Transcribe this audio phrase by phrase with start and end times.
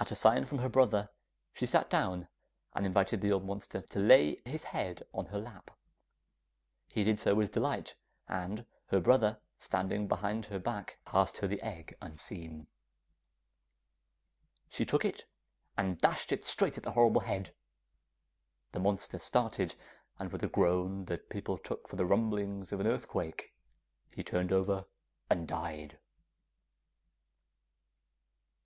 [0.00, 1.08] At a sign from her brother
[1.52, 2.26] she sat down
[2.74, 5.70] and invited the old monster to lay his head on her lap.
[6.88, 7.94] He did so with delight,
[8.26, 12.66] and her brother standing behind her back passed her the egg unseen.
[14.68, 15.26] She took it,
[15.76, 17.54] and dashed it straight at the horrible head, and
[18.72, 19.76] the monster started,
[20.18, 23.54] and with a groan that people took for the rumblings of an earthquake,
[24.12, 24.86] he turned over
[25.30, 26.00] and died.